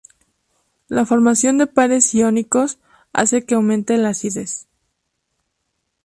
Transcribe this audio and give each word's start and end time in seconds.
La 0.87 1.05
formación 1.05 1.59
de 1.59 1.67
pares 1.67 2.15
iónicos 2.15 2.79
hace 3.13 3.45
que 3.45 3.53
aumente 3.53 3.95
la 3.99 4.09
acidez. 4.09 4.65